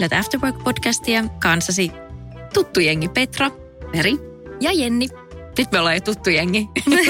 [0.00, 1.90] Kuuntelet Afterwork-podcastia kanssasi
[2.54, 3.50] tuttu jengi Petra,
[3.92, 4.16] Meri
[4.60, 5.08] ja Jenni.
[5.58, 6.68] Nyt me ollaan jo tuttu jengi.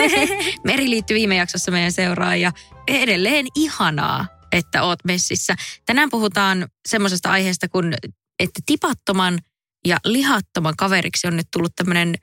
[0.64, 2.52] Meri liittyi viime jaksossa meidän seuraan ja
[2.88, 5.56] edelleen ihanaa, että oot messissä.
[5.86, 7.94] Tänään puhutaan semmoisesta aiheesta kun,
[8.38, 9.38] että tipattoman
[9.86, 12.14] ja lihattoman kaveriksi on nyt tullut tämmöinen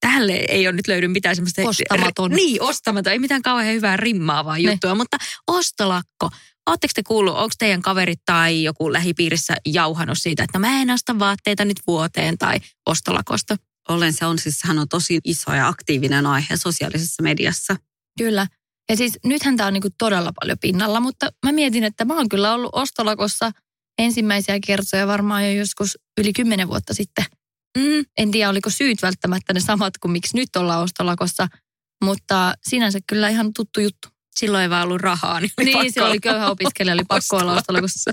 [0.00, 1.62] Tälle ei ole nyt löydy mitään semmoista...
[1.62, 2.30] Ostamaton.
[2.30, 3.12] Niin, ostamaton.
[3.12, 6.30] Ei mitään kauhean hyvää rimmaavaa juttua, mutta ostolakko.
[6.66, 10.90] Oletteko te kuullut, onko teidän kaverit tai joku lähipiirissä jauhanut siitä, että no mä en
[10.90, 13.56] osta vaatteita nyt vuoteen tai ostolakosta?
[13.88, 17.76] Olen, se on siis, hän on tosi iso ja aktiivinen aihe sosiaalisessa mediassa.
[18.18, 18.46] Kyllä.
[18.88, 22.28] Ja siis nythän tämä on niinku todella paljon pinnalla, mutta mä mietin, että mä oon
[22.28, 23.50] kyllä ollut ostolakossa
[23.98, 27.24] ensimmäisiä kertoja varmaan jo joskus yli kymmenen vuotta sitten.
[27.78, 31.48] Mm, en tiedä, oliko syyt välttämättä ne samat kuin miksi nyt ollaan ostolakossa,
[32.04, 34.08] mutta sinänsä kyllä ihan tuttu juttu.
[34.38, 35.40] Silloin ei vaan ollut rahaa.
[35.40, 38.10] Niin, oli Niin, se oli köyhä opiskelija, oli pakko olla ostolakossa.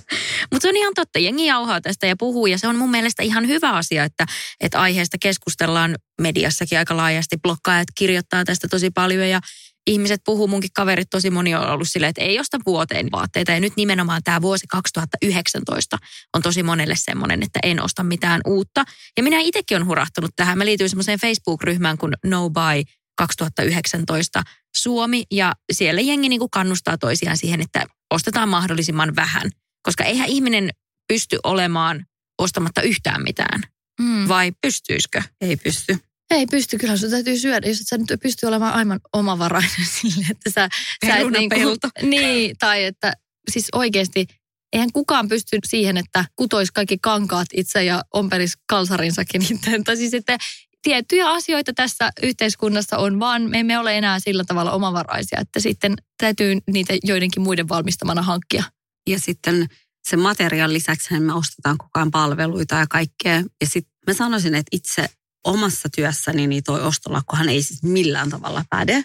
[0.51, 3.23] Mutta se on ihan totta, jengi jauhaa tästä ja puhuu ja se on mun mielestä
[3.23, 4.25] ihan hyvä asia, että,
[4.59, 7.37] että aiheesta keskustellaan mediassakin aika laajasti.
[7.41, 9.41] Blokkaajat kirjoittaa tästä tosi paljon ja
[9.87, 13.51] ihmiset puhuu, munkin kaverit tosi moni on ollut silleen, että ei osta vuoteen vaatteita.
[13.51, 15.97] Ja nyt nimenomaan tämä vuosi 2019
[16.33, 18.83] on tosi monelle semmoinen, että en osta mitään uutta.
[19.17, 20.57] Ja minä itsekin on hurahtunut tähän.
[20.57, 22.83] Mä liityin semmoiseen Facebook-ryhmään kuin No Buy
[23.17, 24.43] 2019
[24.75, 29.49] Suomi ja siellä jengi niin kuin kannustaa toisiaan siihen, että ostetaan mahdollisimman vähän.
[29.83, 30.69] Koska eihän ihminen
[31.07, 32.05] pysty olemaan
[32.41, 33.61] ostamatta yhtään mitään.
[34.01, 34.27] Mm.
[34.27, 35.21] Vai pystyisikö?
[35.41, 35.97] Ei pysty.
[36.31, 40.25] Ei pysty, kyllä sun täytyy syödä, jos et sä nyt pysty olemaan aivan omavarainen sille,
[40.31, 40.69] että sä,
[41.05, 41.89] sä et Perunapelto.
[42.01, 43.13] niin, tai että
[43.51, 44.27] siis oikeasti
[44.73, 49.81] eihän kukaan pysty siihen, että kutoisi kaikki kankaat itse ja ompelis kalsarinsakin itse.
[49.85, 50.37] Tai siis, että
[50.81, 55.95] tiettyjä asioita tässä yhteiskunnassa on, vaan me emme ole enää sillä tavalla omavaraisia, että sitten
[56.17, 58.63] täytyy niitä joidenkin muiden valmistamana hankkia.
[59.07, 59.67] Ja sitten
[60.09, 63.43] sen materiaalin lisäksi me ostetaan koko ajan palveluita ja kaikkea.
[63.61, 65.09] Ja sitten mä sanoisin, että itse
[65.43, 69.03] omassa työssäni niin toi ostolakkohan ei siis millään tavalla päde.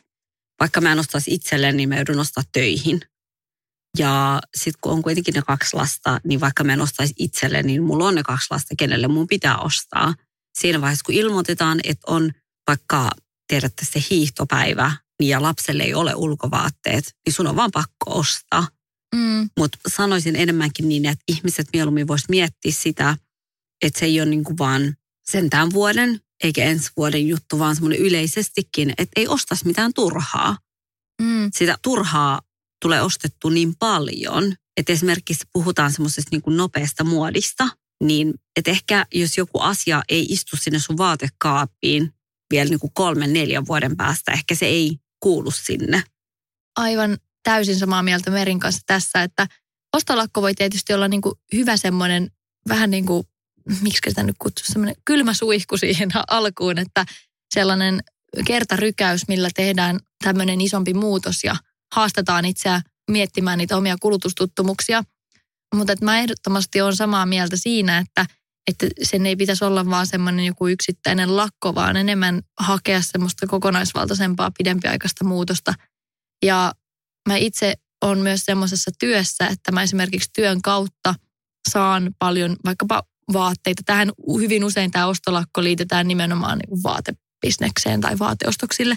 [0.61, 3.01] Vaikka mä en ostaisi itselleen, niin mä joudun ostaa töihin.
[3.99, 7.83] Ja sitten kun on kuitenkin ne kaksi lasta, niin vaikka mä en ostaisi itselleen, niin
[7.83, 10.15] mulla on ne kaksi lasta, kenelle mun pitää ostaa.
[10.61, 12.33] Siinä vaiheessa, kun ilmoitetaan, että on
[12.69, 13.11] vaikka
[13.49, 18.69] tiedätte se hiihtopäivä, niin ja lapselle ei ole ulkovaatteet, niin sun on vaan pakko ostaa.
[19.15, 19.51] Mm.
[19.59, 23.17] Mutta sanoisin enemmänkin niin, että ihmiset mieluummin vois miettiä sitä,
[23.83, 24.97] että se ei ole niin kuin vaan
[25.31, 30.59] sen tämän vuoden eikä ensi vuoden juttu, vaan semmoinen yleisestikin, että ei ostaisi mitään turhaa.
[31.23, 31.51] Mm.
[31.55, 32.41] Sitä turhaa
[32.83, 37.69] tulee ostettu niin paljon, että esimerkiksi puhutaan semmoisesta niin nopeasta muodista,
[38.03, 42.15] niin että ehkä jos joku asia ei istu sinne sun vaatekaappiin
[42.51, 46.03] vielä niin kuin kolmen, neljän vuoden päästä, ehkä se ei kuulu sinne.
[46.77, 49.47] aivan täysin samaa mieltä Merin kanssa tässä, että
[49.97, 52.31] ostolakko voi tietysti olla niin kuin hyvä semmoinen
[52.69, 53.25] vähän niin kuin,
[53.81, 57.05] miksi sitä nyt kutsua, semmoinen kylmä suihku siihen alkuun, että
[57.55, 58.01] sellainen
[58.47, 61.57] kertarykäys, millä tehdään tämmöinen isompi muutos ja
[61.95, 62.81] haastetaan itseä
[63.11, 65.05] miettimään niitä omia kulutustuttumuksia.
[65.75, 68.27] Mutta että mä ehdottomasti olen samaa mieltä siinä, että,
[68.71, 74.51] että sen ei pitäisi olla vaan semmoinen joku yksittäinen lakko, vaan enemmän hakea semmoista kokonaisvaltaisempaa
[74.59, 75.75] pidempiaikaista muutosta.
[76.45, 76.73] Ja
[77.29, 81.15] mä itse olen myös semmoisessa työssä, että mä esimerkiksi työn kautta
[81.71, 83.03] saan paljon vaikkapa
[83.33, 83.83] vaatteita.
[83.87, 88.97] Tähän hyvin usein tämä ostolakko liitetään nimenomaan niin kuin vaatebisnekseen tai vaateostoksille.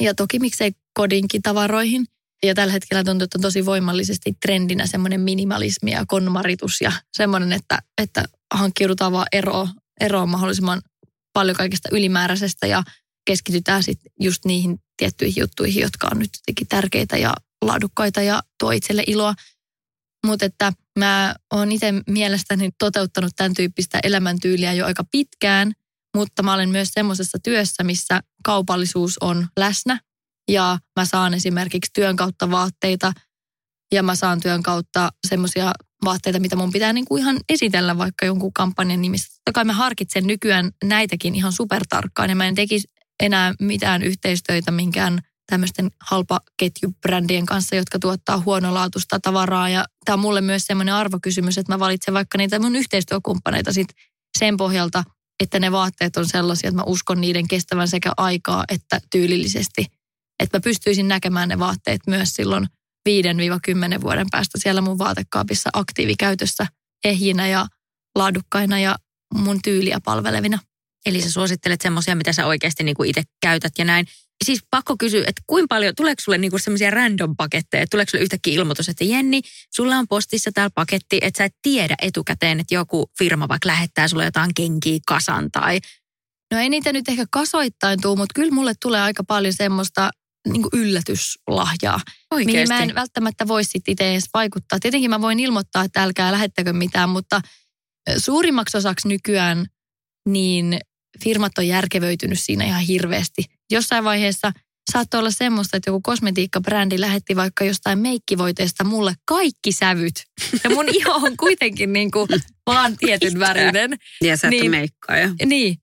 [0.00, 2.06] Ja toki miksei kodinkin tavaroihin.
[2.46, 7.52] Ja tällä hetkellä tuntuu, että on tosi voimallisesti trendinä semmoinen minimalismi ja konmaritus ja semmoinen,
[7.52, 8.24] että, että
[8.54, 9.68] hankkiudutaan vaan eroon,
[10.00, 10.82] eroon mahdollisimman
[11.32, 12.82] paljon kaikesta ylimääräisestä ja
[13.24, 18.70] keskitytään sitten just niihin tiettyihin juttuihin, jotka on nyt jotenkin tärkeitä ja laadukkaita ja tuo
[18.70, 19.34] itselle iloa.
[20.26, 25.72] Mutta että mä oon itse mielestäni toteuttanut tämän tyyppistä elämäntyyliä jo aika pitkään,
[26.16, 30.00] mutta mä olen myös semmoisessa työssä, missä kaupallisuus on läsnä
[30.48, 33.12] ja mä saan esimerkiksi työn kautta vaatteita
[33.92, 35.72] ja mä saan työn kautta semmoisia
[36.04, 39.28] vaatteita, mitä mun pitää niin kuin ihan esitellä vaikka jonkun kampanjan nimissä.
[39.28, 42.88] Totta kai mä harkitsen nykyään näitäkin ihan supertarkkaan ja mä en tekisi
[43.22, 49.68] enää mitään yhteistöitä minkään tämmöisten halpaketjubrändien kanssa, jotka tuottaa huonolaatuista tavaraa.
[49.68, 53.88] Ja tämä on mulle myös semmoinen arvokysymys, että mä valitsen vaikka niitä mun yhteistyökumppaneita sit
[54.38, 55.04] sen pohjalta,
[55.40, 59.86] että ne vaatteet on sellaisia, että mä uskon niiden kestävän sekä aikaa että tyylillisesti.
[60.42, 62.66] Että mä pystyisin näkemään ne vaatteet myös silloin
[63.08, 66.66] 5-10 vuoden päästä siellä mun vaatekaapissa aktiivikäytössä
[67.04, 67.66] ehjinä ja
[68.14, 68.96] laadukkaina ja
[69.34, 70.58] mun tyyliä palvelevina.
[71.06, 74.06] Eli sä suosittelet semmoisia, mitä sä oikeasti niinku itse käytät ja näin.
[74.44, 78.54] Siis pakko kysyä, että kuinka paljon, tuleeko sulle niinku semmoisia random paketteja, tuleeko sulle yhtäkkiä
[78.54, 79.40] ilmoitus, että Jenni,
[79.74, 84.08] sulla on postissa täällä paketti, että sä et tiedä etukäteen, että joku firma vaikka lähettää
[84.08, 85.80] sulle jotain kenkiä kasan tai...
[86.52, 90.10] No ei niitä nyt ehkä kasoittain tuu, mutta kyllä mulle tulee aika paljon semmoista
[90.48, 92.00] niin yllätyslahjaa,
[92.30, 92.52] Oikeasti.
[92.52, 94.78] mihin mä en välttämättä voi sitten itse edes vaikuttaa.
[94.80, 97.40] Tietenkin mä voin ilmoittaa, että älkää lähettäkö mitään, mutta
[98.18, 99.66] suurimmaksi osaksi nykyään
[100.28, 100.78] niin
[101.24, 103.44] firmat on järkevöitynyt siinä ihan hirveästi.
[103.70, 104.52] Jossain vaiheessa
[104.92, 110.14] saattoi olla semmoista, että joku kosmetiikkabrändi lähetti vaikka jostain meikkivoiteesta mulle kaikki sävyt.
[110.64, 112.28] Ja mun iho on kuitenkin niin kuin
[112.66, 113.96] vaan tietyn värinen.
[114.20, 114.60] Ja sä Niin.
[114.60, 114.70] niin.
[114.70, 115.76] meikkaa ja Niin.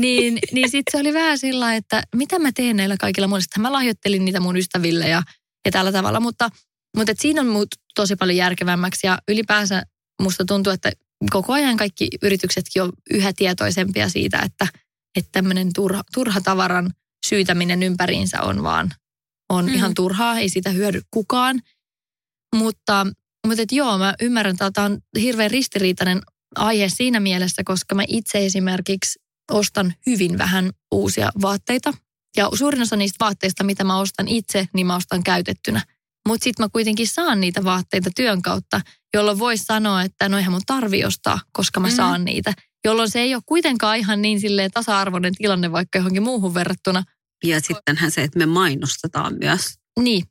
[0.00, 3.40] Niin, niin sitten se oli vähän sillä että mitä mä teen näillä kaikilla muilla.
[3.40, 5.22] Sitten mä lahjoittelin niitä mun ystäville ja,
[5.64, 6.20] ja tällä tavalla.
[6.20, 6.48] Mutta,
[6.96, 9.82] mutta et siinä on muut tosi paljon järkevämmäksi ja ylipäänsä
[10.22, 10.92] musta tuntuu, että
[11.30, 14.66] koko ajan kaikki yrityksetkin on yhä tietoisempia siitä, että,
[15.16, 16.90] että tämmöinen turha, turha tavaran
[17.26, 18.90] syytäminen ympäriinsä on vaan
[19.48, 19.74] on mm.
[19.74, 21.60] ihan turhaa, ei sitä hyödy kukaan.
[22.56, 23.06] Mutta,
[23.46, 26.22] mutta et joo, mä ymmärrän, että tämä on hirveän ristiriitainen
[26.56, 29.18] aihe siinä mielessä, koska mä itse esimerkiksi
[29.50, 31.92] ostan hyvin vähän uusia vaatteita.
[32.36, 35.82] Ja suurin osa niistä vaatteista, mitä mä ostan itse, niin mä ostan käytettynä.
[36.28, 38.80] Mutta sitten mä kuitenkin saan niitä vaatteita työn kautta,
[39.14, 41.96] jolloin voisi sanoa, että no eihän mun tarvi ostaa, koska mä Mhm.
[41.96, 42.52] saan niitä.
[42.84, 47.02] Jolloin se ei ole kuitenkaan ihan niin silleen tasa-arvoinen tilanne vaikka johonkin muuhun verrattuna.
[47.44, 49.74] Ja sittenhän se, että me mainostetaan myös.
[50.00, 50.24] Niin.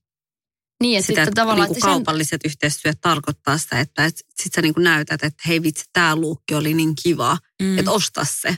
[0.83, 1.67] Niin, että Sitä, sitten että tavallaan...
[1.69, 5.63] niin että sen- kaupalliset yhteistyöt tarkoittaa sitä, että et, sit sä niin näytät, että hei
[5.63, 7.77] vitsi, tämä luukki oli niin kiva, mm.
[7.77, 8.57] että osta se.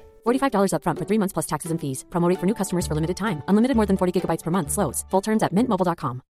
[0.25, 2.05] $45 upfront for three months plus taxes and fees.
[2.09, 3.41] Promo rate for new customers for limited time.
[3.47, 4.71] Unlimited more than 40 gigabytes per month.
[4.71, 5.05] Slows.
[5.11, 6.21] Full terms at mintmobile.com.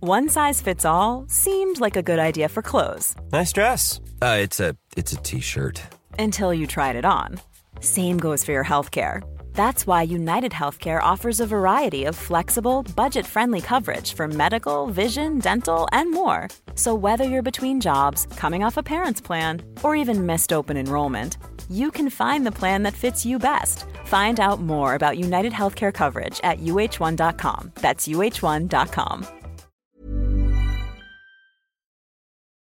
[0.00, 4.00] One size fits all seemed like a good idea for clothes Nice dress.
[4.20, 5.80] Uh, it's a it's a t-shirt.
[6.18, 7.40] until you tried it on.
[7.80, 9.22] Same goes for your healthcare.
[9.54, 15.38] That's why United Healthcare offers a variety of flexible, budget friendly coverage for medical, vision,
[15.38, 16.48] dental, and more.
[16.74, 21.38] So, whether you're between jobs, coming off a parent's plan, or even missed open enrollment,
[21.70, 23.84] you can find the plan that fits you best.
[24.04, 27.72] Find out more about United Healthcare coverage at uh1.com.
[27.80, 29.24] That's uh1.com.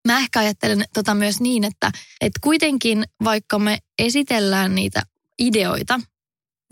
[0.09, 1.91] Mä ehkä ajattelen tota myös niin, että,
[2.21, 5.03] että kuitenkin vaikka me esitellään niitä
[5.39, 6.01] ideoita,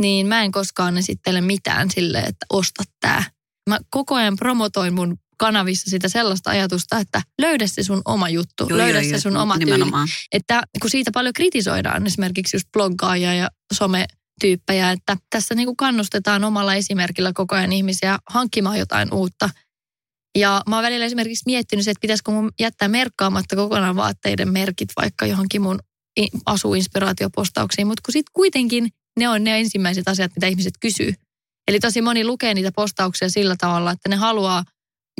[0.02, 3.24] niin mä en koskaan esittele mitään sille, että osta tää.
[3.70, 8.66] Mä koko ajan promotoin mun kanavissa sitä sellaista ajatusta, että löydä se sun oma juttu,
[8.68, 9.64] Joo, löydä joo, se joo, sun oma tyyli.
[9.64, 10.08] nimenomaan.
[10.32, 16.44] Että kun siitä paljon kritisoidaan esimerkiksi just bloggaajia ja sometyyppejä, että tässä niin kuin kannustetaan
[16.44, 19.50] omalla esimerkillä koko ajan ihmisiä hankkimaan jotain uutta.
[20.38, 25.26] Ja mä oon välillä esimerkiksi miettinyt, että pitäisikö mun jättää merkkaamatta kokonaan vaatteiden merkit vaikka
[25.26, 25.78] johonkin mun
[26.46, 28.88] asuinspiraatiopostauksiin, mutta kun sitten kuitenkin
[29.18, 31.14] ne on ne ensimmäiset asiat, mitä ihmiset kysyy.
[31.68, 34.64] Eli tosi moni lukee niitä postauksia sillä tavalla, että ne haluaa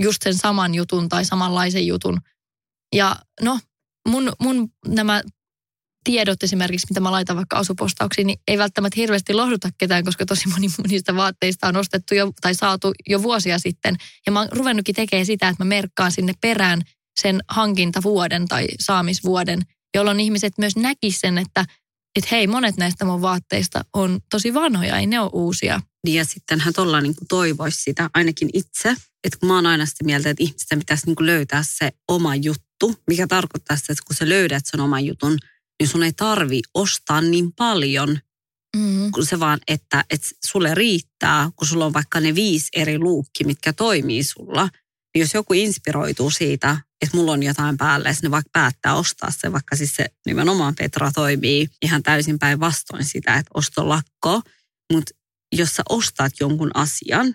[0.01, 2.21] just sen saman jutun tai samanlaisen jutun.
[2.95, 3.59] Ja no,
[4.09, 5.23] mun, mun nämä
[6.05, 10.49] tiedot esimerkiksi, mitä mä laitan vaikka asupostauksiin, niin ei välttämättä hirveästi lohduta ketään, koska tosi
[10.49, 13.97] moni niistä vaatteista on ostettu jo, tai saatu jo vuosia sitten.
[14.27, 16.83] Ja mä oon ruvennutkin tekemään sitä, että mä merkkaan sinne perään
[17.21, 19.63] sen hankintavuoden tai saamisvuoden,
[19.95, 21.65] jolloin ihmiset myös näkis sen, että
[22.19, 25.81] et hei, monet näistä mun vaatteista on tosi vanhoja, ei ne ole uusia.
[26.07, 30.31] Ja sittenhän tuolla niin toivoisi sitä ainakin itse, että kun mä oon aina sitä mieltä,
[30.31, 34.67] että ihmisten pitäisi niin löytää se oma juttu, mikä tarkoittaa sitä, että kun sä löydät
[34.67, 35.39] sen oman jutun,
[35.81, 38.19] niin sun ei tarvi ostaa niin paljon,
[38.77, 39.13] Mm.
[39.13, 43.45] kun se vaan, että, että sulle riittää, kun sulla on vaikka ne viisi eri luukki,
[43.45, 44.82] mitkä toimii sulla, niin
[45.15, 49.53] jos joku inspiroituu siitä, että mulla on jotain päällä ja ne vaikka päättää ostaa se,
[49.53, 54.43] vaikka siis se nimenomaan Petra toimii ihan täysin päinvastoin sitä, että ostolakko,
[54.93, 55.15] mutta
[55.53, 57.35] jos sä ostat jonkun asian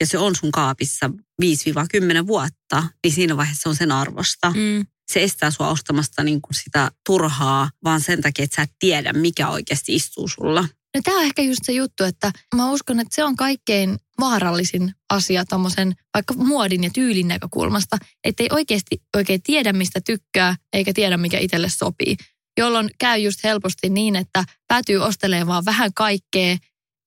[0.00, 1.10] ja se on sun kaapissa
[1.42, 4.50] 5-10 vuotta, niin siinä vaiheessa se on sen arvosta.
[4.50, 4.86] Mm.
[5.12, 9.12] Se estää sua ostamasta niin kuin sitä turhaa, vaan sen takia, että sä et tiedä,
[9.12, 10.68] mikä oikeasti istuu sulla.
[10.98, 14.94] No tämä on ehkä just se juttu, että mä uskon, että se on kaikkein vaarallisin
[15.10, 20.92] asia tommosen vaikka muodin ja tyylin näkökulmasta, että ei oikeasti oikein tiedä, mistä tykkää, eikä
[20.92, 22.16] tiedä, mikä itselle sopii.
[22.58, 26.56] Jolloin käy just helposti niin, että päätyy ostelemaan vaan vähän kaikkea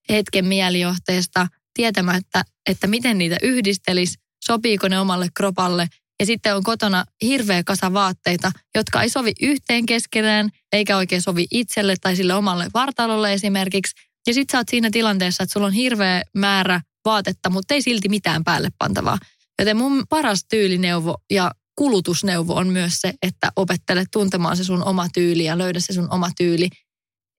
[0.10, 5.88] hetken mielijohteesta, tietämättä, että miten niitä yhdistelisi, sopiiko ne omalle kropalle–
[6.22, 11.48] ja sitten on kotona hirveä kasa vaatteita, jotka ei sovi yhteen keskenään, eikä oikein sovi
[11.52, 13.96] itselle tai sille omalle vartalolle esimerkiksi.
[14.28, 18.10] Ja sitten sä oot siinä tilanteessa, että sulla on hirveä määrä vaatetta, mutta ei silti
[18.10, 19.18] mitään päälle pantavaa.
[19.60, 25.08] Joten mun paras tyylineuvo ja kulutusneuvo on myös se, että opettele tuntemaan se sun oma
[25.14, 26.70] tyyli ja löydä se sun oma tyyli.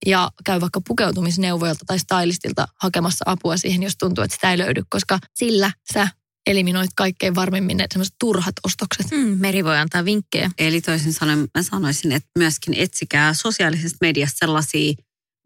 [0.05, 4.83] Ja käy vaikka pukeutumisneuvojalta tai stylistilta hakemassa apua siihen, jos tuntuu, että sitä ei löydy,
[4.89, 6.07] koska sillä sä
[6.47, 9.11] eliminoit kaikkein varmemmin ne semmoiset turhat ostokset.
[9.11, 10.51] Mm, Meri voi antaa vinkkejä.
[10.57, 14.93] Eli toisin sanoen mä sanoisin, että myöskin etsikää sosiaalisesta mediasta sellaisia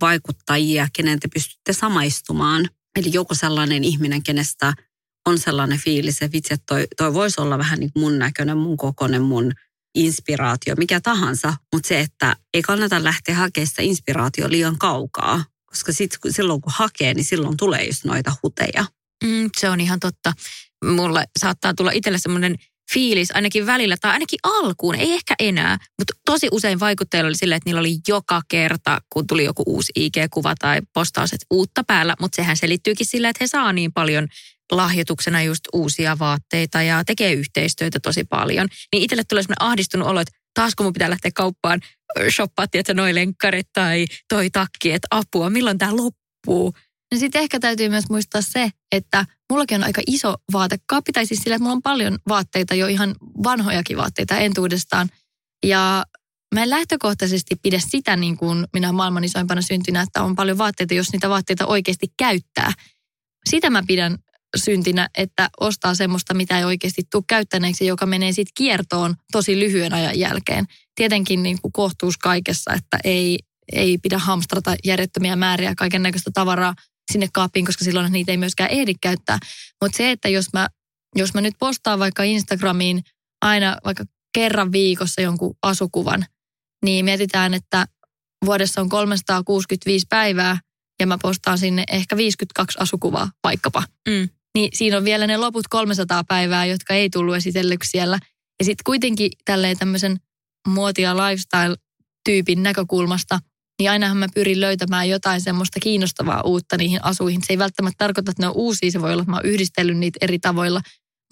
[0.01, 2.69] vaikuttajia, kenen te pystytte samaistumaan.
[2.95, 4.73] Eli joku sellainen ihminen, kenestä
[5.25, 8.57] on sellainen fiilis, että vitsi, että toi, toi voisi olla vähän niin kuin mun näköinen,
[8.57, 9.51] mun kokoinen, mun
[9.95, 11.53] inspiraatio, mikä tahansa.
[11.73, 16.73] Mutta se, että ei kannata lähteä hakemaan sitä inspiraatio liian kaukaa, koska sit, silloin kun
[16.75, 18.85] hakee, niin silloin tulee just noita huteja.
[19.23, 20.33] Mm, se on ihan totta.
[20.85, 22.55] Mulle saattaa tulla itselle semmoinen
[22.93, 27.57] fiilis ainakin välillä, tai ainakin alkuun, ei ehkä enää, mutta tosi usein vaikutteilla oli silleen,
[27.57, 32.15] että niillä oli joka kerta, kun tuli joku uusi IG-kuva tai postaus, että uutta päällä,
[32.21, 34.27] mutta sehän selittyykin sillä, että he saa niin paljon
[34.71, 38.67] lahjoituksena just uusia vaatteita ja tekee yhteistyötä tosi paljon.
[38.93, 41.81] Niin itselle tulee semmoinen ahdistunut olo, että taas kun mun pitää lähteä kauppaan
[42.29, 46.73] shoppaa, että noi lenkkarit tai toi takki, että apua, milloin tämä loppuu.
[47.11, 51.39] No sitten ehkä täytyy myös muistaa se, että mullakin on aika iso vaatekaappi, tai siis
[51.39, 55.09] sillä, että mulla on paljon vaatteita, jo ihan vanhojakin vaatteita entuudestaan.
[55.65, 56.05] Ja
[56.55, 60.93] mä en lähtökohtaisesti pidä sitä niin kuin minä maailman isoimpana syntynä, että on paljon vaatteita,
[60.93, 62.71] jos niitä vaatteita oikeasti käyttää.
[63.49, 64.17] Sitä mä pidän
[64.57, 69.93] syntinä, että ostaa semmoista, mitä ei oikeasti tule käyttäneeksi, joka menee sitten kiertoon tosi lyhyen
[69.93, 70.65] ajan jälkeen.
[70.95, 73.39] Tietenkin niin kuin kohtuus kaikessa, että ei,
[73.73, 76.73] ei pidä hamstrata järjettömiä määriä kaiken näköistä tavaraa
[77.11, 79.39] sinne kaappiin, koska silloin niitä ei myöskään ehdi käyttää.
[79.81, 80.67] Mutta se, että jos mä,
[81.15, 83.03] jos mä nyt postaan vaikka Instagramiin
[83.41, 86.25] aina vaikka kerran viikossa jonkun asukuvan,
[86.85, 87.85] niin mietitään, että
[88.45, 90.59] vuodessa on 365 päivää
[90.99, 93.83] ja mä postaan sinne ehkä 52 asukuvaa vaikkapa.
[94.09, 94.29] Mm.
[94.55, 98.19] Niin siinä on vielä ne loput 300 päivää, jotka ei tullut esitellyksi siellä.
[98.59, 100.17] Ja sitten kuitenkin tälleen tämmöisen
[100.67, 103.39] muotia lifestyle-tyypin näkökulmasta–
[103.79, 107.41] niin ainahan mä pyrin löytämään jotain semmoista kiinnostavaa uutta niihin asuihin.
[107.41, 109.97] Se ei välttämättä tarkoita, että ne on uusia, se voi olla, että mä oon yhdistellyt
[109.97, 110.81] niitä eri tavoilla.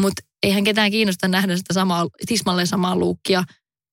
[0.02, 3.44] Mutta eihän ketään kiinnosta nähdä sitä samaa, tismalleen samaa luukkia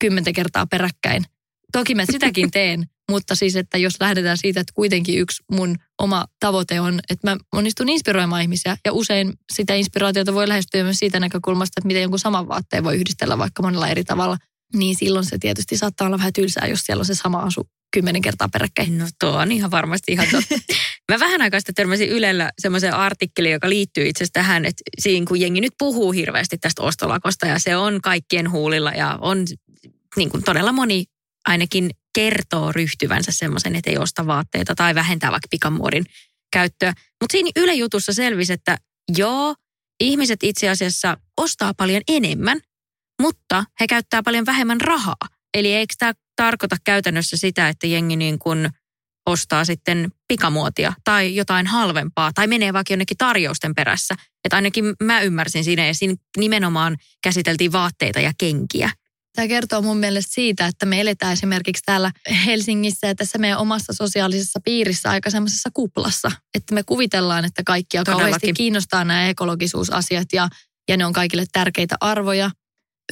[0.01, 1.25] kymmentä kertaa peräkkäin.
[1.73, 6.27] Toki mä sitäkin teen, mutta siis, että jos lähdetään siitä, että kuitenkin yksi mun oma
[6.41, 8.77] tavoite on, että mä onnistun inspiroimaan ihmisiä.
[8.85, 12.97] Ja usein sitä inspiraatiota voi lähestyä myös siitä näkökulmasta, että miten jonkun saman vaatteen voi
[12.97, 14.37] yhdistellä vaikka monella eri tavalla.
[14.75, 18.23] Niin silloin se tietysti saattaa olla vähän tylsää, jos siellä on se sama asu kymmenen
[18.23, 18.99] kertaa peräkkäin.
[18.99, 20.55] No tuo on ihan varmasti ihan totta.
[21.13, 25.27] Mä vähän aikaa sitten törmäsin Ylellä semmoiseen artikkeliin, joka liittyy itse asiassa tähän, että siinä
[25.27, 29.45] kun jengi nyt puhuu hirveästi tästä ostolakosta ja se on kaikkien huulilla ja on
[30.17, 31.05] niin kuin todella moni
[31.45, 36.05] ainakin kertoo ryhtyvänsä semmoisen, että ei osta vaatteita tai vähentää vaikka pikamuodin
[36.53, 36.93] käyttöä.
[37.21, 38.79] Mutta siinä Yle jutussa selvisi, että
[39.17, 39.55] joo,
[40.01, 42.61] ihmiset itse asiassa ostaa paljon enemmän,
[43.23, 45.29] mutta he käyttää paljon vähemmän rahaa.
[45.55, 48.69] Eli eikö tämä tarkoita käytännössä sitä, että jengi niin kuin
[49.27, 54.15] ostaa sitten pikamuotia tai jotain halvempaa tai menee vaikka jonnekin tarjousten perässä.
[54.45, 58.91] Että ainakin mä ymmärsin siinä ja siinä nimenomaan käsiteltiin vaatteita ja kenkiä.
[59.37, 62.11] Tämä kertoo mun mielestä siitä, että me eletään esimerkiksi täällä
[62.47, 66.33] Helsingissä ja tässä meidän omassa sosiaalisessa piirissä aika semmoisessa kuplassa.
[66.55, 68.25] Että me kuvitellaan, että kaikkia Todellakin.
[68.25, 70.49] kauheasti kiinnostaa nämä ekologisuusasiat ja,
[70.89, 72.51] ja ne on kaikille tärkeitä arvoja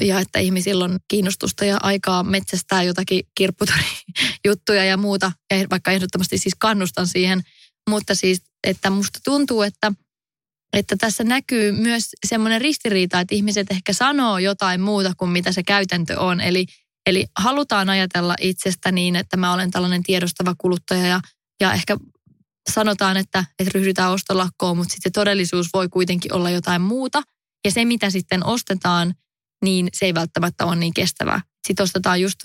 [0.00, 5.32] ja että ihmisillä on kiinnostusta ja aikaa metsästää jotakin kirpputorijuttuja ja muuta.
[5.50, 7.42] Ja vaikka ehdottomasti siis kannustan siihen.
[7.90, 9.92] Mutta siis, että musta tuntuu, että,
[10.72, 15.62] että tässä näkyy myös semmoinen ristiriita, että ihmiset ehkä sanoo jotain muuta kuin mitä se
[15.62, 16.40] käytäntö on.
[16.40, 16.66] Eli,
[17.06, 21.20] eli halutaan ajatella itsestä niin, että mä olen tällainen tiedostava kuluttaja ja,
[21.60, 21.96] ja ehkä
[22.72, 27.22] sanotaan, että, että ryhdytään ostolakkoon, mutta sitten todellisuus voi kuitenkin olla jotain muuta–
[27.64, 29.14] Ja se, mitä sitten ostetaan,
[29.64, 31.40] niin se ei välttämättä ole niin kestävää.
[31.66, 32.38] Sitten ostetaan just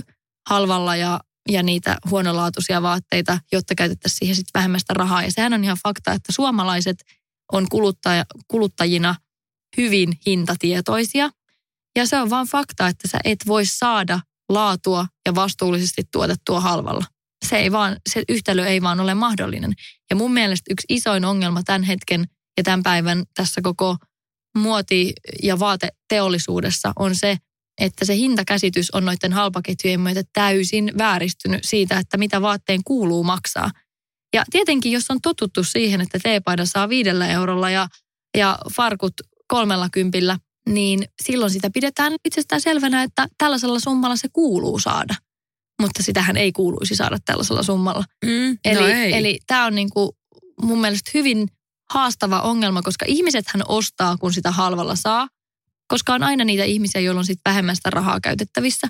[0.49, 1.19] halvalla ja,
[1.49, 5.23] ja niitä huonolaatuisia vaatteita, jotta käytettäisiin siihen sitten vähemmän sitä rahaa.
[5.23, 6.97] Ja sehän on ihan fakta, että suomalaiset
[7.51, 9.15] on kuluttaja, kuluttajina
[9.77, 11.29] hyvin hintatietoisia.
[11.95, 14.19] Ja se on vaan fakta, että sä et voi saada
[14.49, 17.05] laatua ja vastuullisesti tuotettua halvalla.
[17.45, 19.73] Se, ei vaan, se yhtälö ei vaan ole mahdollinen.
[20.09, 22.25] Ja mun mielestä yksi isoin ongelma tämän hetken
[22.57, 23.97] ja tämän päivän tässä koko
[24.57, 27.37] muoti- ja vaateteollisuudessa on se,
[27.81, 33.71] että se hintakäsitys on noiden halpaketjujen myötä täysin vääristynyt siitä, että mitä vaatteen kuuluu maksaa.
[34.35, 37.87] Ja tietenkin, jos on totuttu siihen, että teepaida saa viidellä eurolla ja,
[38.37, 39.13] ja farkut
[39.47, 40.37] kolmella kympillä,
[40.69, 45.15] niin silloin sitä pidetään itsestään selvänä, että tällaisella summalla se kuuluu saada.
[45.81, 48.03] Mutta sitähän ei kuuluisi saada tällaisella summalla.
[48.25, 49.13] Mm, Eli, no ei.
[49.13, 50.17] eli tämä on niinku
[50.61, 51.47] mun mielestä hyvin
[51.93, 55.27] haastava ongelma, koska ihmisethän ostaa, kun sitä halvalla saa.
[55.87, 58.87] Koska on aina niitä ihmisiä, joilla on sitten vähemmän sitä rahaa käytettävissä.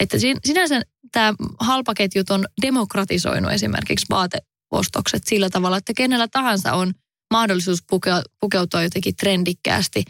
[0.00, 0.82] Että sin- sinänsä
[1.12, 6.92] tämä halpaketjut on demokratisoinut esimerkiksi vaateostokset sillä tavalla, että kenellä tahansa on
[7.32, 7.84] mahdollisuus
[8.40, 10.04] pukeutua jotenkin trendikkäästi,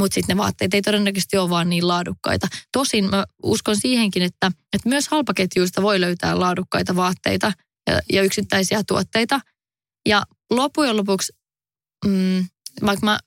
[0.00, 2.46] mutta sitten ne vaatteet ei todennäköisesti ole vaan niin laadukkaita.
[2.72, 7.52] Tosin mä uskon siihenkin, että, että myös halpaketjuista voi löytää laadukkaita vaatteita
[7.90, 9.40] ja, ja yksittäisiä tuotteita.
[10.08, 11.32] Ja loppujen lopuksi,
[12.06, 12.46] mm,
[12.86, 13.18] vaikka mä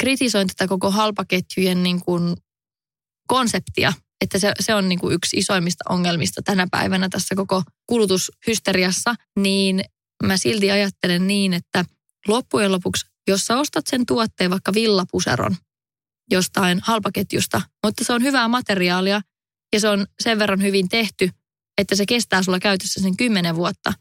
[0.00, 2.36] kritisoin tätä koko halpaketjujen niin kuin
[3.28, 9.14] konseptia, että se, se on niin kuin yksi isoimmista ongelmista tänä päivänä tässä koko kulutushysteriassa,
[9.38, 9.84] niin
[10.22, 11.84] mä silti ajattelen niin, että
[12.28, 15.56] loppujen lopuksi, jos sä ostat sen tuotteen vaikka villapuseron
[16.30, 19.20] jostain halpaketjusta, mutta se on hyvää materiaalia
[19.72, 21.30] ja se on sen verran hyvin tehty,
[21.78, 23.92] että se kestää sulla käytössä sen kymmenen vuotta,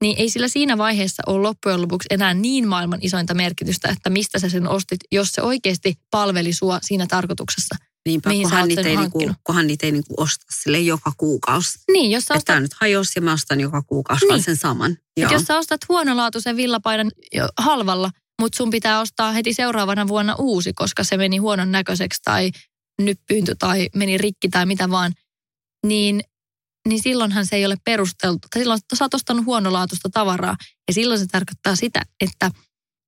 [0.00, 4.38] niin ei sillä siinä vaiheessa ole loppujen lopuksi enää niin maailman isointa merkitystä, että mistä
[4.38, 7.74] sä sen ostit, jos se oikeasti palveli sua siinä tarkoituksessa.
[8.06, 11.78] Niinpä, mihin kunhan niitä, ei niinku, kunhan niitä ei niinku osta sille joka kuukausi.
[11.92, 14.42] Niin, jos sä ostat tämä nyt hajosi ja mä ostan joka kuukausi Niin.
[14.42, 14.96] sen saman.
[15.16, 15.32] Joo.
[15.32, 17.10] jos sä ostat huonolaatuisen villapaidan
[17.58, 22.50] halvalla, mutta sun pitää ostaa heti seuraavana vuonna uusi, koska se meni huonon näköiseksi tai
[23.02, 25.12] nyppyyntyi tai meni rikki tai mitä vaan,
[25.86, 26.20] niin,
[26.88, 28.48] niin silloinhan se ei ole perusteltu.
[28.58, 30.56] Silloin sä oot ostanut huonolaatuista tavaraa
[30.88, 32.50] ja silloin se tarkoittaa sitä, että,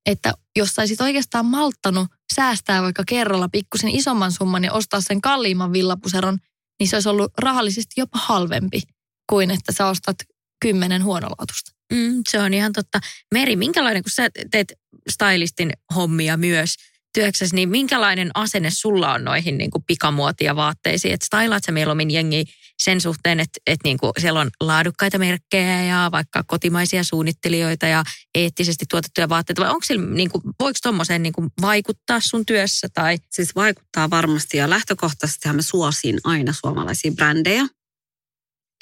[0.05, 5.21] että jos sä olisit oikeastaan malttanut säästää vaikka kerralla pikkusen isomman summan ja ostaa sen
[5.21, 6.37] kalliimman villapuseron,
[6.79, 8.81] niin se olisi ollut rahallisesti jopa halvempi
[9.29, 10.17] kuin että sä ostat
[10.61, 11.71] kymmenen huonolaatusta.
[11.93, 12.99] Mm, se on ihan totta.
[13.33, 14.73] Meri, minkälainen, kun sä teet
[15.09, 16.75] stylistin hommia myös
[17.13, 21.13] työksessä, niin minkälainen asenne sulla on noihin niin kuin pikamuotia vaatteisiin?
[21.13, 22.45] Että stylaat sä mieluummin jengi
[22.83, 28.03] sen suhteen, että, että niin kuin siellä on laadukkaita merkkejä ja vaikka kotimaisia suunnittelijoita ja
[28.35, 32.87] eettisesti tuotettuja vaatteita, vai onko sillä, niin kuin, voiko tuommoiseen niin kuin vaikuttaa sun työssä
[32.93, 37.67] tai Siis vaikuttaa varmasti ja lähtökohtaisesti mä suosin aina suomalaisia brändejä.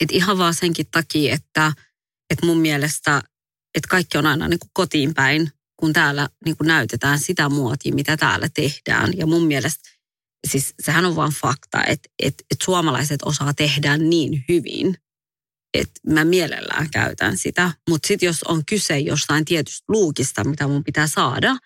[0.02, 1.74] Et ihan vaan senkin takia, että,
[2.30, 3.22] että mun mielestä,
[3.76, 7.96] että kaikki on aina niin kuin kotiin päin, kun täällä niin kuin näytetään sitä muotia,
[7.96, 9.17] mitä täällä tehdään.
[9.17, 9.89] Ja mun mielestä,
[10.48, 14.98] siis sehän on vaan fakta, että, että, että suomalaiset osaa tehdä niin hyvin,
[15.74, 17.72] että mä mielellään käytän sitä.
[17.89, 21.58] Mutta sitten jos on kyse jostain tietystä luukista, mitä mun pitää saada,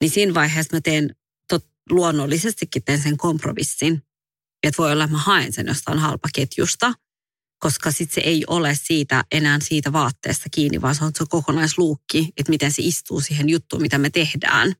[0.00, 1.16] niin siinä vaiheessa mä teen
[1.48, 4.02] tot, luonnollisestikin teen sen kompromissin.
[4.62, 6.94] Että voi olla, että mä haen sen jostain halpaketjusta,
[7.62, 12.28] koska sitten se ei ole siitä enää siitä vaatteesta kiinni, vaan se on se kokonaisluukki,
[12.36, 14.72] että miten se istuu siihen juttuun, mitä me tehdään.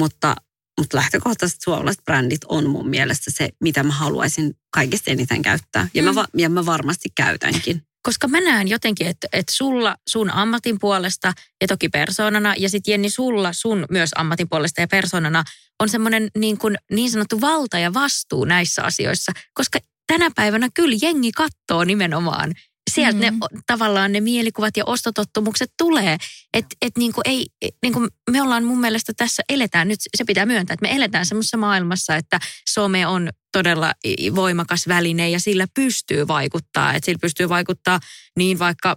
[0.00, 0.36] Mutta,
[0.80, 5.88] mutta lähtökohtaisesti suomalaiset brändit on mun mielestä se, mitä mä haluaisin kaikista eniten käyttää.
[5.94, 7.82] Ja, mä, va- ja mä varmasti käytänkin.
[8.02, 12.92] koska mä näen jotenkin, että, että sulla sun ammatin puolesta ja toki persoonana ja sitten
[12.92, 15.44] Jenni sulla sun myös ammatin puolesta ja persoonana
[15.80, 19.78] on semmoinen niin, kuin, niin sanottu valta ja vastuu näissä asioissa, koska
[20.08, 22.54] tänä päivänä kyllä jengi katsoo nimenomaan.
[22.90, 23.38] Sieltä mm-hmm.
[23.52, 26.16] ne tavallaan ne mielikuvat ja ostotottumukset tulee.
[26.54, 27.46] Että et niin kuin ei,
[27.82, 31.26] niin kuin me ollaan mun mielestä tässä eletään nyt, se pitää myöntää, että me eletään
[31.26, 33.92] semmoisessa maailmassa, että some on todella
[34.34, 36.94] voimakas väline ja sillä pystyy vaikuttaa.
[36.94, 38.00] Että sillä pystyy vaikuttaa
[38.36, 38.96] niin vaikka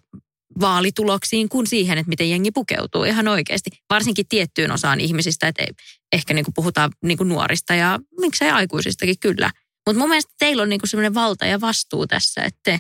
[0.60, 3.70] vaalituloksiin kuin siihen, että miten jengi pukeutuu ihan oikeasti.
[3.90, 5.64] Varsinkin tiettyyn osaan ihmisistä, että
[6.14, 9.52] ehkä niin kuin puhutaan niin kuin nuorista ja miksei aikuisistakin kyllä.
[9.88, 12.80] Mutta mun mielestä teillä on niin kuin semmoinen valta ja vastuu tässä, että te,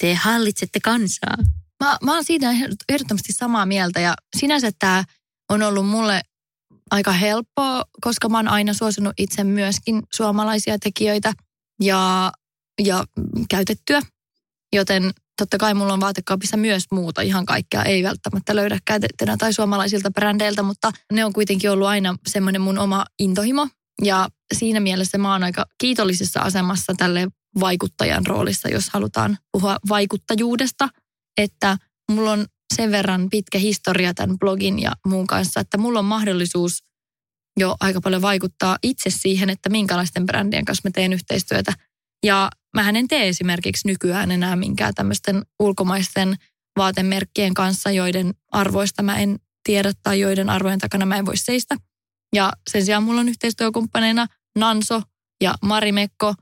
[0.00, 1.36] te hallitsette kansaa.
[1.84, 2.50] Mä, mä oon siitä
[2.88, 5.04] ehdottomasti samaa mieltä ja sinänsä tämä
[5.48, 6.20] on ollut mulle
[6.90, 11.32] aika helppoa, koska mä oon aina suosinut itse myöskin suomalaisia tekijöitä
[11.82, 12.32] ja,
[12.84, 13.04] ja
[13.50, 14.00] käytettyä.
[14.72, 17.82] Joten totta kai mulla on vaatekaapissa myös muuta ihan kaikkea.
[17.82, 22.78] Ei välttämättä löydä käytettynä tai suomalaisilta brändeiltä, mutta ne on kuitenkin ollut aina semmoinen mun
[22.78, 23.68] oma intohimo.
[24.04, 27.28] Ja siinä mielessä mä oon aika kiitollisessa asemassa tälle
[27.60, 30.88] vaikuttajan roolissa, jos halutaan puhua vaikuttajuudesta,
[31.38, 31.76] että
[32.10, 36.84] mulla on sen verran pitkä historia tämän blogin ja muun kanssa, että mulla on mahdollisuus
[37.60, 41.72] jo aika paljon vaikuttaa itse siihen, että minkälaisten brändien kanssa mä teen yhteistyötä.
[42.26, 46.36] Ja mä en tee esimerkiksi nykyään enää minkään tämmöisten ulkomaisten
[46.76, 51.76] vaatemerkkien kanssa, joiden arvoista mä en tiedä tai joiden arvojen takana mä en voi seistä.
[52.34, 54.26] Ja sen sijaan mulla on yhteistyökumppaneina
[54.58, 55.02] Nanso
[55.42, 56.34] ja Marimekko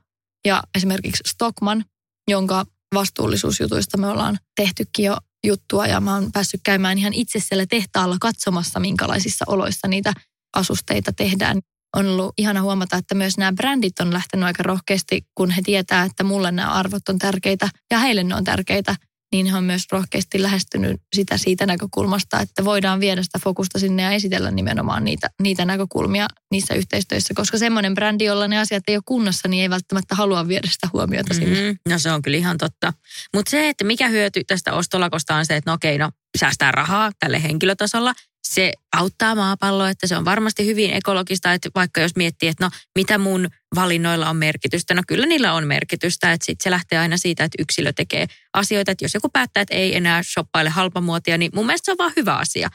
[0.46, 1.84] ja esimerkiksi Stockman,
[2.28, 5.16] jonka vastuullisuusjutuista me ollaan tehtykin jo
[5.46, 10.12] juttua ja mä oon päässyt käymään ihan itse siellä tehtaalla katsomassa, minkälaisissa oloissa niitä
[10.56, 11.60] asusteita tehdään.
[11.96, 16.04] On ollut ihana huomata, että myös nämä brändit on lähtenyt aika rohkeasti, kun he tietää,
[16.04, 18.96] että mulle nämä arvot on tärkeitä ja heille ne on tärkeitä
[19.32, 24.02] niin he on myös rohkeasti lähestynyt sitä siitä näkökulmasta, että voidaan viedä sitä fokusta sinne
[24.02, 28.96] ja esitellä nimenomaan niitä, niitä näkökulmia niissä yhteistyöissä, koska semmoinen brändi, jolla ne asiat ei
[28.96, 31.54] ole kunnossa, niin ei välttämättä halua viedä sitä huomiota mm-hmm.
[31.54, 31.76] sinne.
[31.88, 32.92] No se on kyllä ihan totta.
[33.34, 37.10] Mutta se, että mikä hyöty tästä ostolakosta on se, että no okei, no säästää rahaa
[37.20, 38.14] tälle henkilötasolla,
[38.54, 42.70] se auttaa maapalloa, että se on varmasti hyvin ekologista, että vaikka jos miettii, että no
[42.94, 47.16] mitä mun valinnoilla on merkitystä, no kyllä niillä on merkitystä, että sitten se lähtee aina
[47.16, 51.50] siitä, että yksilö tekee asioita, että jos joku päättää, että ei enää shoppaile halpamuotia, niin
[51.54, 52.68] mun mielestä se on vaan hyvä asia.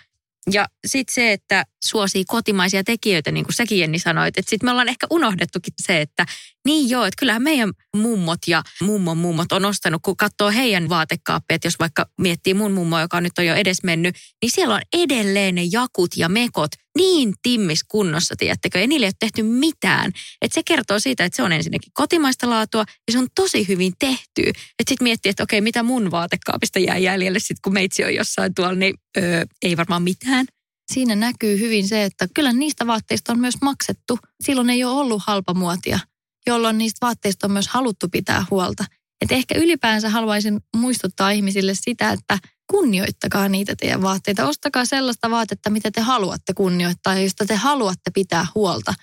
[0.51, 4.71] Ja sitten se, että suosii kotimaisia tekijöitä, niin kuin säkin Jenni sanoit, että sitten me
[4.71, 6.25] ollaan ehkä unohdettukin se, että
[6.65, 11.63] niin joo, että kyllähän meidän mummot ja mummon mummot on ostanut, kun katsoo heidän vaatekaappeet,
[11.63, 15.55] jos vaikka miettii mun mummo, joka nyt on jo edes mennyt, niin siellä on edelleen
[15.55, 20.11] ne jakut ja mekot niin timmis kunnossa, tiedättekö, ja niille ei ole tehty mitään.
[20.41, 23.93] Että se kertoo siitä, että se on ensinnäkin kotimaista laatua ja se on tosi hyvin
[23.99, 24.41] tehty.
[24.49, 28.53] Että sitten miettii, että okei, mitä mun vaatekaapista jää jäljelle sitten, kun meitsi on jossain
[28.55, 30.45] tuolla, niin öö, ei varmaan mitään.
[30.91, 34.19] Siinä näkyy hyvin se, että kyllä niistä vaatteista on myös maksettu.
[34.43, 35.99] Silloin ei ole ollut halpamuotia,
[36.47, 38.85] jolloin niistä vaatteista on myös haluttu pitää huolta.
[39.21, 42.39] Et ehkä ylipäänsä haluaisin muistuttaa ihmisille sitä, että
[42.71, 44.47] kunnioittakaa niitä teidän vaatteita.
[44.47, 48.93] Ostakaa sellaista vaatetta, mitä te haluatte kunnioittaa ja josta te haluatte pitää huolta.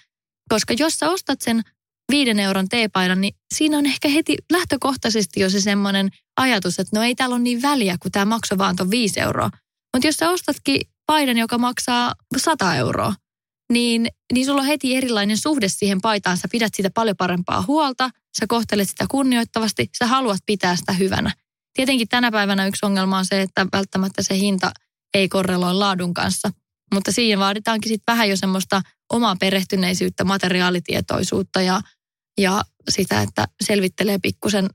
[0.49, 1.63] Koska jos sä ostat sen
[2.11, 7.05] viiden euron teepaidan, niin siinä on ehkä heti lähtökohtaisesti jo se semmoinen ajatus, että no
[7.05, 9.51] ei täällä ole niin väliä, kun tämä maksoi vaan ton viisi euroa.
[9.95, 13.15] Mutta jos sä ostatkin paidan, joka maksaa 100 euroa,
[13.73, 16.37] niin, niin sulla on heti erilainen suhde siihen paitaan.
[16.37, 21.33] Sä pidät sitä paljon parempaa huolta, sä kohtelet sitä kunnioittavasti, sä haluat pitää sitä hyvänä.
[21.75, 24.73] Tietenkin tänä päivänä yksi ongelma on se, että välttämättä se hinta
[25.15, 26.51] ei korreloi laadun kanssa.
[26.95, 31.81] Mutta siihen vaaditaankin sitten vähän jo semmoista omaa perehtyneisyyttä, materiaalitietoisuutta ja,
[32.39, 34.71] ja sitä, että selvittelee pikkusen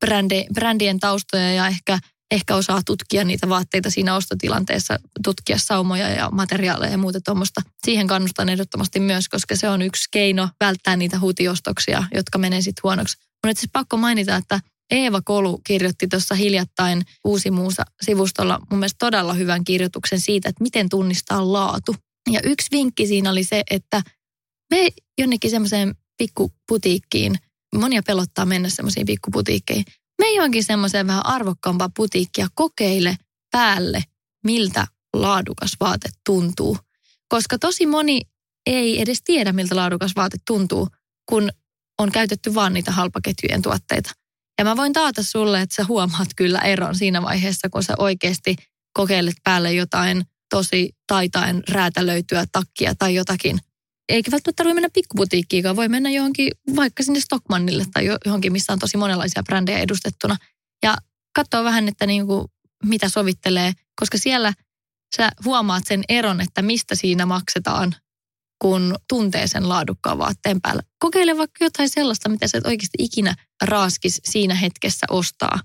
[0.00, 1.98] brändi, brändien taustoja ja ehkä,
[2.30, 7.62] ehkä osaa tutkia niitä vaatteita siinä ostotilanteessa, tutkia saumoja ja materiaaleja ja muuta tuommoista.
[7.84, 12.82] Siihen kannustan ehdottomasti myös, koska se on yksi keino välttää niitä huutiostoksia, jotka menee sitten
[12.82, 13.16] huonoksi.
[13.46, 18.98] Mun siis pakko mainita, että Eeva Kolu kirjoitti tuossa hiljattain Uusi Muusa sivustolla mun mielestä
[18.98, 21.96] todella hyvän kirjoituksen siitä, että miten tunnistaa laatu.
[22.30, 24.02] Ja yksi vinkki siinä oli se, että
[24.70, 27.36] me jonnekin semmoiseen pikkuputiikkiin,
[27.74, 29.84] monia pelottaa mennä semmoisiin pikkuputiikkeihin,
[30.18, 33.16] me johonkin semmoiseen vähän arvokkaampaa putiikkia kokeile
[33.50, 34.02] päälle,
[34.44, 36.78] miltä laadukas vaate tuntuu.
[37.28, 38.20] Koska tosi moni
[38.66, 40.88] ei edes tiedä, miltä laadukas vaate tuntuu,
[41.28, 41.50] kun
[41.98, 44.10] on käytetty vaan niitä halpaketjujen tuotteita.
[44.58, 48.56] Ja mä voin taata sulle, että sä huomaat kyllä eron siinä vaiheessa, kun sä oikeasti
[48.92, 53.58] kokeilet päälle jotain tosi taitaen räätälöityä takkia tai jotakin.
[54.08, 58.78] Eikä välttämättä tarvitse mennä pikkuputiikkiin, voi mennä johonkin vaikka sinne Stockmannille tai johonkin, missä on
[58.78, 60.36] tosi monenlaisia brändejä edustettuna.
[60.82, 60.96] Ja
[61.36, 62.48] katsoa vähän, että niin kuin,
[62.84, 64.52] mitä sovittelee, koska siellä
[65.16, 67.94] sä huomaat sen eron, että mistä siinä maksetaan
[68.58, 70.82] kun tuntee sen laadukkaan vaatteen päällä.
[70.98, 75.60] Kokeile vaikka jotain sellaista, mitä sä et oikeasti ikinä raaskis siinä hetkessä ostaa.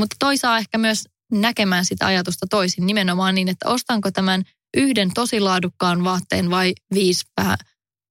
[0.00, 4.42] Mutta toisaalta ehkä myös näkemään sitä ajatusta toisin nimenomaan niin, että ostanko tämän
[4.76, 7.58] yhden tosi laadukkaan vaatteen vai viisi vähän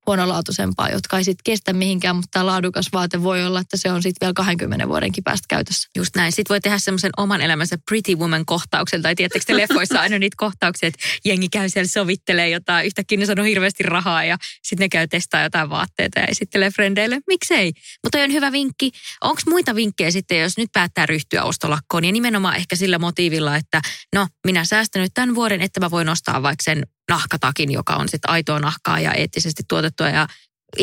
[0.08, 4.04] huonolaatuisempaa, jotka ei sitten kestä mihinkään, mutta tämä laadukas vaate voi olla, että se on
[4.04, 5.90] sitten vielä 20 vuodenkin päästä käytössä.
[5.96, 6.32] Just näin.
[6.32, 10.88] Sitten voi tehdä semmoisen oman elämänsä Pretty Woman-kohtauksen, tai tiedättekö te leffoissa aina niitä kohtauksia,
[10.88, 15.08] että jengi käy siellä sovittelee jotain, yhtäkkiä ne sanoo hirveästi rahaa ja sitten ne käy
[15.08, 17.20] testaa jotain vaatteita ja esittelee frendeille.
[17.28, 17.74] Miksei?
[18.04, 18.92] Mutta on hyvä vinkki.
[19.22, 23.82] Onko muita vinkkejä sitten, jos nyt päättää ryhtyä ostolakkoon ja nimenomaan ehkä sillä motiivilla, että
[24.16, 28.10] no minä säästän nyt tämän vuoden, että mä voin ostaa vaikka sen nahkatakin, joka on
[28.10, 30.28] sitten aitoa nahkaa ja eettisesti tuotettua ja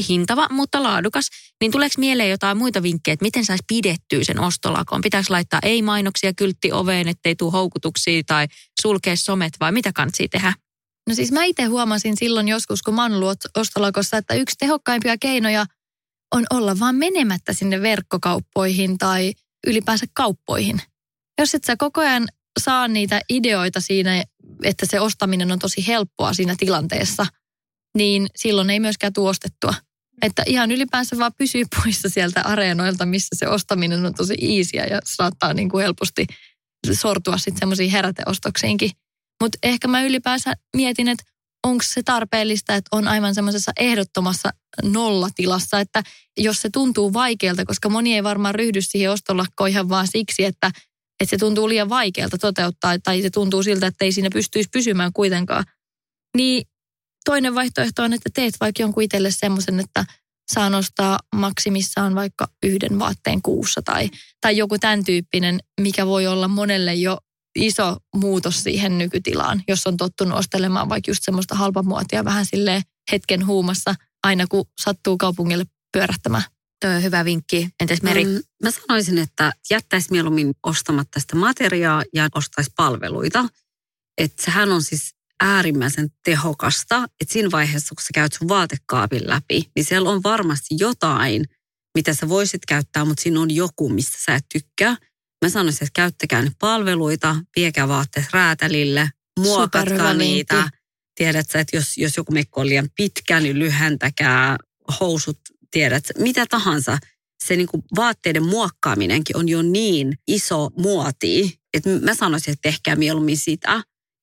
[0.09, 1.29] hintava, mutta laadukas,
[1.61, 5.01] niin tuleeko mieleen jotain muita vinkkejä, että miten saisi pidettyä sen ostolakon?
[5.01, 8.47] Pitääkö laittaa ei-mainoksia kyltti oveen, ettei tule houkutuksia tai
[8.83, 10.53] sulkea somet vai mitä kannattaa tehdä?
[11.09, 15.19] No siis mä itse huomasin silloin joskus, kun mä oon ollut ostolakossa, että yksi tehokkaimpia
[15.19, 15.67] keinoja
[16.35, 19.33] on olla vaan menemättä sinne verkkokauppoihin tai
[19.67, 20.83] ylipäänsä kauppoihin.
[21.41, 24.25] Jos et sä koko ajan saa niitä ideoita siinä,
[24.65, 27.27] että se ostaminen on tosi helppoa siinä tilanteessa,
[27.97, 29.75] niin silloin ei myöskään tuostettua.
[30.23, 35.01] Että ihan ylipäänsä vaan pysyy poissa sieltä areenoilta, missä se ostaminen on tosi iisiä ja
[35.05, 36.27] saattaa niin kuin helposti
[36.93, 38.91] sortua sitten semmoisiin heräteostoksiinkin.
[39.43, 41.25] Mutta ehkä mä ylipäänsä mietin, että
[41.67, 44.51] onko se tarpeellista, että on aivan semmoisessa ehdottomassa
[44.83, 46.03] nollatilassa, että
[46.37, 50.71] jos se tuntuu vaikealta, koska moni ei varmaan ryhdy siihen ostolakkoon ihan vaan siksi, että,
[51.21, 55.13] että se tuntuu liian vaikealta toteuttaa tai se tuntuu siltä, että ei siinä pystyisi pysymään
[55.13, 55.65] kuitenkaan.
[56.37, 56.67] Niin
[57.25, 60.05] toinen vaihtoehto on, että teet vaikka jonkun itselle semmoisen, että
[60.53, 66.49] saa nostaa maksimissaan vaikka yhden vaatteen kuussa tai, tai joku tämän tyyppinen, mikä voi olla
[66.49, 67.19] monelle jo
[67.57, 73.47] iso muutos siihen nykytilaan, jos on tottunut ostelemaan vaikka just semmoista halpamuotia vähän sille hetken
[73.47, 76.45] huumassa aina kun sattuu kaupungille pyörähtämään.
[76.81, 77.69] Tuo on hyvä vinkki.
[77.81, 78.25] Entäs Meri?
[78.25, 83.49] Mm, mä sanoisin, että jättäisi mieluummin ostamatta sitä materiaa ja ostaisi palveluita.
[84.19, 89.71] Että sehän on siis äärimmäisen tehokasta, että siinä vaiheessa, kun sä käyt sun vaatekaapin läpi,
[89.77, 91.45] niin siellä on varmasti jotain,
[91.95, 94.97] mitä sä voisit käyttää, mutta siinä on joku, mistä sä et tykkää.
[95.45, 99.11] Mä sanoisin, että käyttäkää nyt palveluita, viekää vaatteet räätälille,
[99.41, 100.71] muokatkaa niitä.
[101.15, 104.57] Tiedätkö, että jos, jos joku mekko on liian pitkä, niin lyhentäkää
[105.01, 106.99] housut, tiedät, mitä tahansa.
[107.45, 112.97] Se niin kuin vaatteiden muokkaaminenkin on jo niin iso muoti, että mä sanoisin, että tehkää
[112.97, 113.73] mieluummin sitä.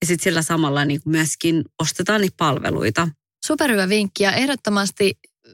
[0.01, 3.07] Ja sitten sillä samalla niin kuin myöskin ostetaan niitä palveluita.
[3.45, 5.13] Superhyvä vinkki ja ehdottomasti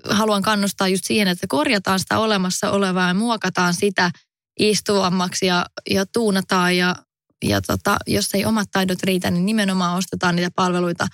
[0.09, 4.11] haluan kannustaa just siihen, että korjataan sitä olemassa olevaa ja muokataan sitä
[4.59, 6.95] istuvammaksi ja, ja tuunataan ja,
[7.43, 11.07] ja tota, jos ei omat taidot riitä, niin nimenomaan ostetaan niitä palveluita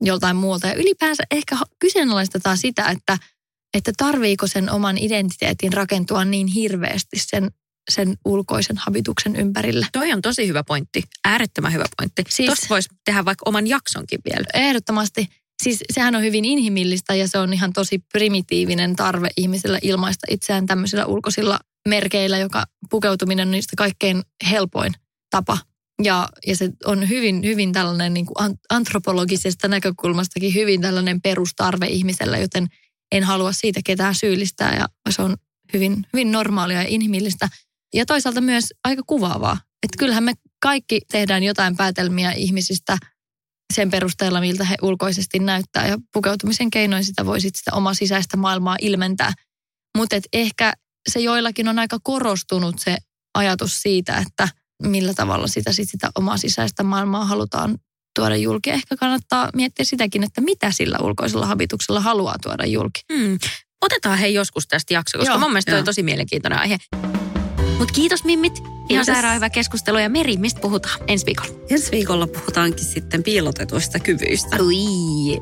[0.00, 0.66] joltain muulta.
[0.66, 3.18] Ja ylipäänsä ehkä kyseenalaistetaan sitä, että,
[3.74, 7.50] että tarviiko sen oman identiteetin rakentua niin hirveästi sen
[7.90, 9.86] sen ulkoisen habituksen ympärille.
[9.92, 11.02] Toi on tosi hyvä pointti.
[11.24, 12.24] Äärettömän hyvä pointti.
[12.28, 14.44] Siis, Tuosta voisi tehdä vaikka oman jaksonkin vielä.
[14.54, 15.28] Ehdottomasti.
[15.62, 20.66] Siis sehän on hyvin inhimillistä ja se on ihan tosi primitiivinen tarve ihmisellä ilmaista itseään
[20.66, 24.92] tämmöisillä ulkoisilla merkeillä, joka pukeutuminen on niistä kaikkein helpoin
[25.30, 25.58] tapa.
[26.02, 32.38] Ja, ja se on hyvin, hyvin tällainen niin kuin antropologisesta näkökulmastakin hyvin tällainen perustarve ihmisellä,
[32.38, 32.66] joten
[33.12, 35.36] en halua siitä ketään syyllistää ja se on
[35.72, 37.48] hyvin, hyvin normaalia ja inhimillistä.
[37.94, 39.58] Ja toisaalta myös aika kuvaavaa.
[39.82, 42.98] Että kyllähän me kaikki tehdään jotain päätelmiä ihmisistä
[43.74, 45.86] sen perusteella, miltä he ulkoisesti näyttää.
[45.86, 49.32] Ja pukeutumisen keinoin sitä voi sitten sitä omaa sisäistä maailmaa ilmentää.
[49.96, 50.72] Mutta ehkä
[51.08, 52.96] se joillakin on aika korostunut se
[53.34, 54.48] ajatus siitä, että
[54.82, 57.78] millä tavalla sitä, sit sitä omaa sisäistä maailmaa halutaan
[58.14, 58.70] tuoda julki.
[58.70, 63.00] Ehkä kannattaa miettiä sitäkin, että mitä sillä ulkoisella habituksella haluaa tuoda julki.
[63.12, 63.38] Hmm.
[63.82, 66.78] Otetaan hei joskus tästä jakso, koska Joo, mun mielestä on tosi mielenkiintoinen aihe.
[67.78, 68.62] Mutta kiitos Mimmit.
[68.88, 69.98] Ihan sairaan hyvä keskustelu.
[69.98, 71.50] Ja Meri, mistä puhutaan ensi viikolla?
[71.70, 74.62] Ensi viikolla puhutaankin sitten piilotetuista kyvyistä.
[74.62, 74.74] Ui,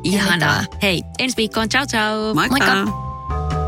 [0.04, 0.64] ihanaa.
[0.82, 1.68] Hei, ensi viikkoon.
[1.68, 2.34] Ciao, ciao.
[2.34, 2.74] Moikka.
[2.74, 3.67] Moikka.